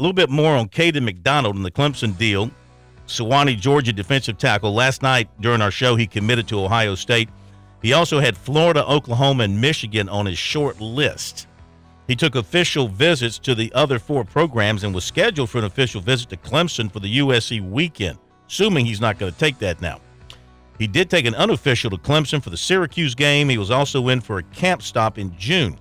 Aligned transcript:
a 0.00 0.02
little 0.02 0.12
bit 0.12 0.28
more 0.28 0.56
on 0.56 0.68
Kayden 0.68 1.04
McDonald 1.04 1.54
and 1.54 1.64
the 1.64 1.70
Clemson 1.70 2.18
deal. 2.18 2.50
Suwanee, 3.06 3.56
Georgia 3.56 3.92
defensive 3.92 4.38
tackle. 4.38 4.74
Last 4.74 5.02
night 5.02 5.28
during 5.40 5.62
our 5.62 5.70
show, 5.70 5.94
he 5.94 6.04
committed 6.04 6.48
to 6.48 6.64
Ohio 6.64 6.96
State. 6.96 7.28
He 7.80 7.92
also 7.92 8.18
had 8.18 8.36
Florida, 8.36 8.84
Oklahoma, 8.88 9.44
and 9.44 9.60
Michigan 9.60 10.08
on 10.08 10.26
his 10.26 10.36
short 10.36 10.80
list. 10.80 11.46
He 12.08 12.16
took 12.16 12.34
official 12.34 12.88
visits 12.88 13.38
to 13.40 13.54
the 13.54 13.72
other 13.72 14.00
four 14.00 14.24
programs 14.24 14.82
and 14.82 14.92
was 14.92 15.04
scheduled 15.04 15.48
for 15.48 15.58
an 15.58 15.64
official 15.64 16.00
visit 16.00 16.28
to 16.30 16.36
Clemson 16.38 16.90
for 16.90 16.98
the 16.98 17.18
USC 17.18 17.60
weekend, 17.60 18.18
assuming 18.48 18.86
he's 18.86 19.00
not 19.00 19.20
going 19.20 19.30
to 19.30 19.38
take 19.38 19.60
that 19.60 19.80
now. 19.80 20.00
He 20.76 20.88
did 20.88 21.08
take 21.08 21.24
an 21.24 21.36
unofficial 21.36 21.90
to 21.90 21.98
Clemson 21.98 22.42
for 22.42 22.50
the 22.50 22.56
Syracuse 22.56 23.14
game. 23.14 23.48
He 23.48 23.58
was 23.58 23.70
also 23.70 24.08
in 24.08 24.20
for 24.20 24.38
a 24.38 24.42
camp 24.42 24.82
stop 24.82 25.18
in 25.18 25.38
June. 25.38 25.78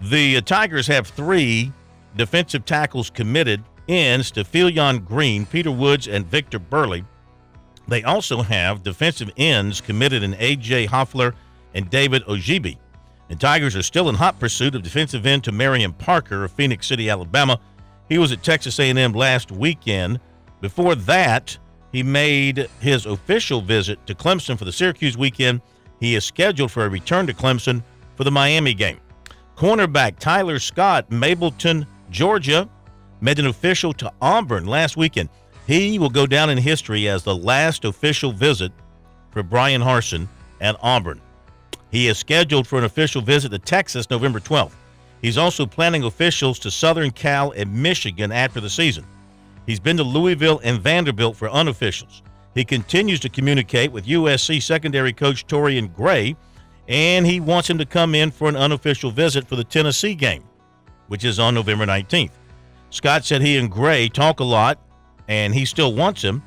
The 0.00 0.38
uh, 0.38 0.40
Tigers 0.40 0.86
have 0.86 1.08
three 1.08 1.72
defensive 2.18 2.66
tackles 2.66 3.08
committed 3.08 3.62
in 3.86 4.20
Stephiylan 4.20 5.04
Green, 5.06 5.46
Peter 5.46 5.70
Woods, 5.70 6.08
and 6.08 6.26
Victor 6.26 6.58
Burley. 6.58 7.04
They 7.86 8.02
also 8.02 8.42
have 8.42 8.82
defensive 8.82 9.30
ends 9.38 9.80
committed 9.80 10.22
in 10.22 10.34
A.J. 10.38 10.86
Hoffler 10.86 11.34
and 11.72 11.88
David 11.88 12.22
Ojiegbe. 12.24 12.76
The 13.28 13.36
Tigers 13.36 13.76
are 13.76 13.82
still 13.82 14.08
in 14.08 14.14
hot 14.14 14.38
pursuit 14.38 14.74
of 14.74 14.82
defensive 14.82 15.24
end 15.24 15.44
Tomarrion 15.44 15.96
Parker 15.96 16.44
of 16.44 16.52
Phenix 16.52 16.86
City, 16.86 17.08
Alabama. 17.08 17.58
He 18.08 18.18
was 18.18 18.32
at 18.32 18.42
Texas 18.42 18.78
A&M 18.78 19.12
last 19.12 19.50
weekend. 19.52 20.20
Before 20.60 20.94
that, 20.94 21.56
he 21.92 22.02
made 22.02 22.68
his 22.80 23.06
official 23.06 23.60
visit 23.60 24.06
to 24.06 24.14
Clemson 24.14 24.58
for 24.58 24.64
the 24.64 24.72
Syracuse 24.72 25.16
weekend. 25.16 25.60
He 26.00 26.14
is 26.14 26.24
scheduled 26.24 26.72
for 26.72 26.84
a 26.84 26.90
return 26.90 27.26
to 27.26 27.34
Clemson 27.34 27.82
for 28.16 28.24
the 28.24 28.30
Miami 28.30 28.74
game. 28.74 29.00
Cornerback 29.56 30.18
Tyler 30.18 30.58
Scott, 30.58 31.10
Mableton, 31.10 31.86
Georgia, 32.10 32.68
made 33.20 33.38
an 33.38 33.46
official 33.46 33.92
to 33.94 34.12
Auburn 34.20 34.66
last 34.66 34.96
weekend. 34.96 35.28
He 35.66 35.98
will 35.98 36.10
go 36.10 36.26
down 36.26 36.50
in 36.50 36.58
history 36.58 37.08
as 37.08 37.22
the 37.22 37.36
last 37.36 37.84
official 37.84 38.32
visit 38.32 38.72
for 39.30 39.42
Bryan 39.42 39.82
Harsin 39.82 40.26
at 40.60 40.76
Auburn. 40.80 41.20
He 41.90 42.08
is 42.08 42.18
scheduled 42.18 42.66
for 42.66 42.78
an 42.78 42.84
official 42.84 43.22
visit 43.22 43.50
to 43.50 43.58
Texas 43.58 44.10
November 44.10 44.40
12th. 44.40 44.72
He's 45.20 45.38
also 45.38 45.66
planning 45.66 46.04
officials 46.04 46.58
to 46.60 46.70
Southern 46.70 47.10
Cal 47.10 47.50
and 47.52 47.72
Michigan 47.72 48.30
after 48.30 48.60
the 48.60 48.70
season. 48.70 49.04
He's 49.66 49.80
been 49.80 49.96
to 49.96 50.02
Louisville 50.02 50.60
and 50.64 50.80
Vanderbilt 50.80 51.36
for 51.36 51.48
unofficials. 51.48 52.22
He 52.54 52.64
continues 52.64 53.20
to 53.20 53.28
communicate 53.28 53.92
with 53.92 54.06
USC 54.06 54.62
secondary 54.62 55.12
coach 55.12 55.46
Torrian 55.46 55.94
Gray, 55.94 56.36
and 56.88 57.26
he 57.26 57.40
wants 57.40 57.68
him 57.68 57.78
to 57.78 57.84
come 57.84 58.14
in 58.14 58.30
for 58.30 58.48
an 58.48 58.56
unofficial 58.56 59.10
visit 59.10 59.46
for 59.46 59.56
the 59.56 59.64
Tennessee 59.64 60.14
game, 60.14 60.44
which 61.08 61.24
is 61.24 61.38
on 61.38 61.54
November 61.54 61.86
19th. 61.86 62.30
Scott 62.90 63.24
said 63.24 63.42
he 63.42 63.58
and 63.58 63.70
Gray 63.70 64.08
talk 64.08 64.40
a 64.40 64.44
lot, 64.44 64.78
and 65.28 65.54
he 65.54 65.64
still 65.64 65.94
wants 65.94 66.22
him. 66.22 66.42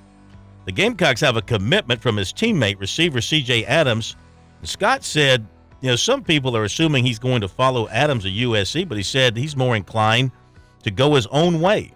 The 0.66 0.72
Gamecocks 0.72 1.22
have 1.22 1.38
a 1.38 1.42
commitment 1.42 2.02
from 2.02 2.18
his 2.18 2.32
teammate, 2.32 2.80
receiver 2.80 3.20
CJ 3.20 3.66
Adams. 3.66 4.16
Scott 4.64 5.04
said, 5.04 5.46
you 5.82 5.90
know, 5.90 5.96
some 5.96 6.24
people 6.24 6.56
are 6.56 6.64
assuming 6.64 7.04
he's 7.04 7.20
going 7.20 7.42
to 7.42 7.48
follow 7.48 7.90
Adams 7.90 8.26
at 8.26 8.32
USC, 8.32 8.88
but 8.88 8.98
he 8.98 9.04
said 9.04 9.36
he's 9.36 9.56
more 9.56 9.76
inclined 9.76 10.32
to 10.84 10.92
go 10.92 11.16
his 11.16 11.28
own 11.28 11.60
way. 11.60 11.94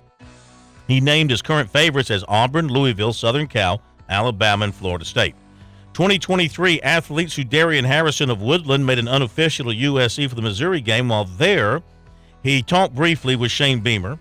He 0.87 0.99
named 0.99 1.31
his 1.31 1.41
current 1.41 1.69
favorites 1.69 2.11
as 2.11 2.23
Auburn, 2.27 2.67
Louisville, 2.67 3.13
Southern 3.13 3.47
Cal, 3.47 3.81
Alabama, 4.09 4.65
and 4.65 4.75
Florida 4.75 5.05
State. 5.05 5.35
2023 5.93 6.81
athletes 6.81 7.35
who 7.35 7.43
Darian 7.43 7.85
Harrison 7.85 8.29
of 8.29 8.41
Woodland 8.41 8.85
made 8.85 8.99
an 8.99 9.07
unofficial 9.07 9.67
USC 9.67 10.27
for 10.27 10.35
the 10.35 10.41
Missouri 10.41 10.81
game. 10.81 11.07
While 11.07 11.25
there, 11.25 11.81
he 12.45 12.61
talked 12.61 12.93
briefly 12.93 13.35
with 13.35 13.49
Shane 13.49 13.79
Beamer 13.79 14.19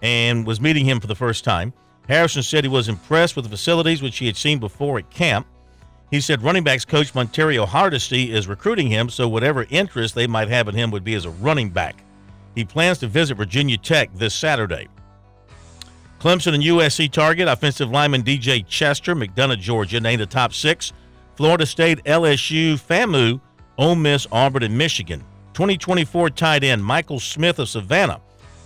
and 0.00 0.46
was 0.46 0.60
meeting 0.60 0.84
him 0.84 1.00
for 1.00 1.08
the 1.08 1.16
first 1.16 1.42
time. 1.42 1.72
Harrison 2.06 2.44
said 2.44 2.62
he 2.62 2.68
was 2.68 2.88
impressed 2.88 3.34
with 3.34 3.46
the 3.46 3.50
facilities 3.50 4.00
which 4.00 4.18
he 4.18 4.26
had 4.26 4.36
seen 4.36 4.60
before 4.60 4.96
at 4.98 5.10
camp. 5.10 5.44
He 6.12 6.20
said 6.20 6.40
running 6.40 6.62
backs 6.62 6.84
coach 6.84 7.14
Montario 7.14 7.66
Hardesty 7.66 8.32
is 8.32 8.46
recruiting 8.46 8.86
him, 8.86 9.10
so 9.10 9.28
whatever 9.28 9.66
interest 9.70 10.14
they 10.14 10.28
might 10.28 10.46
have 10.46 10.68
in 10.68 10.76
him 10.76 10.92
would 10.92 11.02
be 11.02 11.14
as 11.14 11.24
a 11.24 11.30
running 11.30 11.68
back. 11.68 11.96
He 12.54 12.64
plans 12.64 12.98
to 12.98 13.08
visit 13.08 13.34
Virginia 13.34 13.76
Tech 13.76 14.14
this 14.14 14.34
Saturday. 14.34 14.86
Clemson 16.20 16.54
and 16.54 16.62
USC 16.62 17.10
target 17.10 17.48
offensive 17.48 17.90
lineman 17.90 18.22
DJ 18.22 18.64
Chester, 18.68 19.16
McDonough, 19.16 19.58
Georgia, 19.58 19.98
named 19.98 20.20
the 20.20 20.26
top 20.26 20.52
six. 20.52 20.92
Florida 21.34 21.66
State, 21.66 22.04
LSU, 22.04 22.74
FAMU, 22.74 23.40
Ole 23.76 23.96
Miss, 23.96 24.28
Auburn, 24.30 24.62
and 24.62 24.78
Michigan. 24.78 25.24
2024 25.58 26.30
tight 26.30 26.62
end 26.62 26.84
Michael 26.84 27.18
Smith 27.18 27.58
of 27.58 27.68
Savannah, 27.68 28.20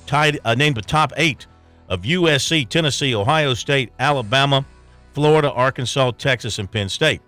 tied, 0.04 0.38
uh, 0.44 0.54
named 0.54 0.76
the 0.76 0.82
top 0.82 1.10
eight 1.16 1.46
of 1.88 2.02
USC, 2.02 2.68
Tennessee, 2.68 3.14
Ohio 3.14 3.54
State, 3.54 3.90
Alabama, 3.98 4.62
Florida, 5.14 5.50
Arkansas, 5.52 6.10
Texas, 6.18 6.58
and 6.58 6.70
Penn 6.70 6.90
State. 6.90 7.22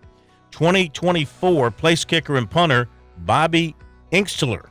2024 0.51 1.71
place 1.71 2.05
kicker 2.05 2.37
and 2.37 2.51
punter 2.51 2.91
Bobby 3.21 3.75
Inkstler 4.13 4.67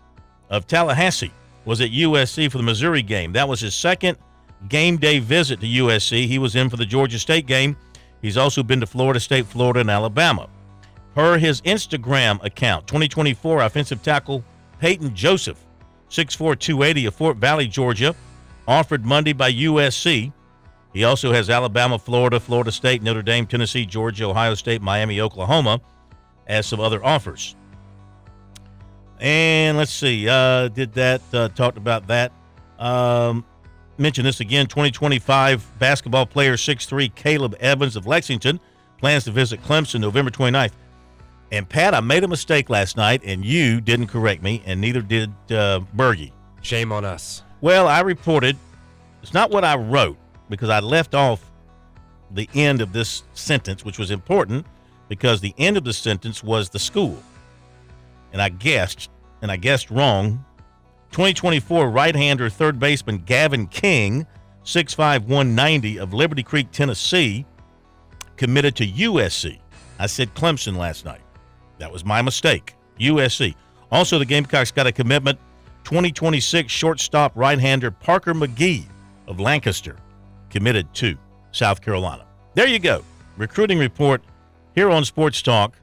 of 0.51 0.67
Tallahassee 0.67 1.33
was 1.65 1.81
at 1.81 1.89
USC 1.89 2.51
for 2.51 2.59
the 2.59 2.63
Missouri 2.63 3.01
game. 3.01 3.33
That 3.33 3.49
was 3.49 3.61
his 3.61 3.73
second– 3.73 4.15
game 4.69 4.97
day 4.97 5.17
visit 5.17 5.59
to 5.61 5.65
USC. 5.65 6.27
He 6.27 6.37
was 6.37 6.55
in 6.55 6.69
for 6.69 6.77
the 6.77 6.85
Georgia 6.85 7.17
State 7.17 7.47
game. 7.47 7.75
He's 8.21 8.37
also 8.37 8.61
been 8.61 8.79
to 8.79 8.85
Florida 8.85 9.19
State, 9.19 9.47
Florida, 9.47 9.79
and 9.79 9.89
Alabama. 9.89 10.47
Per 11.15 11.39
his 11.39 11.61
Instagram 11.61 12.43
account, 12.43 12.85
2024 12.85 13.63
offensive 13.63 14.03
tackle 14.03 14.43
Peyton 14.83 15.15
Joseph, 15.15 15.65
6'4, 16.09 16.59
280 16.59 17.05
of 17.05 17.15
Fort 17.15 17.37
Valley, 17.37 17.69
Georgia, 17.69 18.13
offered 18.67 19.05
Monday 19.05 19.31
by 19.31 19.49
USC. 19.49 20.33
He 20.91 21.05
also 21.05 21.31
has 21.31 21.49
Alabama, 21.49 21.97
Florida, 21.97 22.37
Florida 22.37 22.69
State, 22.69 23.01
Notre 23.01 23.21
Dame, 23.21 23.47
Tennessee, 23.47 23.85
Georgia, 23.85 24.25
Ohio 24.25 24.55
State, 24.55 24.81
Miami, 24.81 25.21
Oklahoma 25.21 25.79
as 26.47 26.65
some 26.67 26.81
other 26.81 27.01
offers. 27.01 27.55
And 29.21 29.77
let's 29.77 29.93
see, 29.93 30.27
uh, 30.27 30.67
did 30.67 30.91
that, 30.95 31.21
uh, 31.33 31.47
talked 31.47 31.77
about 31.77 32.07
that. 32.07 32.33
Um, 32.77 33.45
mention 33.97 34.25
this 34.25 34.41
again 34.41 34.67
2025 34.67 35.79
basketball 35.79 36.25
player 36.25 36.57
6'3 36.57 37.07
Caleb 37.15 37.55
Evans 37.61 37.95
of 37.95 38.05
Lexington 38.05 38.59
plans 38.97 39.23
to 39.23 39.31
visit 39.31 39.63
Clemson 39.63 40.01
November 40.01 40.29
29th. 40.29 40.73
And 41.53 41.69
Pat, 41.69 41.93
I 41.93 41.99
made 41.99 42.23
a 42.23 42.27
mistake 42.27 42.71
last 42.71 42.97
night, 42.97 43.21
and 43.23 43.45
you 43.45 43.79
didn't 43.79 44.07
correct 44.07 44.41
me, 44.41 44.63
and 44.65 44.81
neither 44.81 45.03
did 45.03 45.29
uh, 45.51 45.81
Bergie. 45.95 46.31
Shame 46.63 46.91
on 46.91 47.05
us. 47.05 47.43
Well, 47.61 47.87
I 47.87 47.99
reported 47.99 48.57
it's 49.21 49.35
not 49.35 49.51
what 49.51 49.63
I 49.63 49.75
wrote 49.75 50.17
because 50.49 50.71
I 50.71 50.79
left 50.79 51.13
off 51.13 51.51
the 52.31 52.49
end 52.55 52.81
of 52.81 52.91
this 52.91 53.21
sentence, 53.35 53.85
which 53.85 53.99
was 53.99 54.09
important 54.09 54.65
because 55.09 55.41
the 55.41 55.53
end 55.59 55.77
of 55.77 55.83
the 55.83 55.93
sentence 55.93 56.43
was 56.43 56.69
the 56.69 56.79
school. 56.79 57.21
And 58.31 58.41
I 58.41 58.49
guessed, 58.49 59.11
and 59.43 59.51
I 59.51 59.57
guessed 59.57 59.91
wrong 59.91 60.43
2024 61.11 61.87
right 61.87 62.15
hander 62.15 62.49
third 62.49 62.79
baseman 62.79 63.19
Gavin 63.19 63.67
King, 63.67 64.25
6'5, 64.65 65.19
190 65.19 65.99
of 65.99 66.15
Liberty 66.15 66.41
Creek, 66.41 66.71
Tennessee, 66.71 67.45
committed 68.37 68.75
to 68.77 68.87
USC. 68.87 69.59
I 69.99 70.07
said 70.07 70.33
Clemson 70.33 70.77
last 70.77 71.05
night. 71.05 71.21
That 71.79 71.91
was 71.91 72.05
my 72.05 72.21
mistake. 72.21 72.75
USC. 72.99 73.55
Also, 73.91 74.17
the 74.19 74.25
Gamecocks 74.25 74.71
got 74.71 74.87
a 74.87 74.91
commitment 74.91 75.39
2026 75.83 76.71
shortstop 76.71 77.31
right 77.35 77.59
hander 77.59 77.91
Parker 77.91 78.33
McGee 78.33 78.85
of 79.27 79.39
Lancaster, 79.39 79.97
committed 80.49 80.91
to 80.95 81.17
South 81.51 81.81
Carolina. 81.81 82.25
There 82.55 82.67
you 82.67 82.79
go. 82.79 83.03
Recruiting 83.37 83.79
report 83.79 84.23
here 84.75 84.89
on 84.89 85.05
Sports 85.05 85.41
Talk 85.41 85.75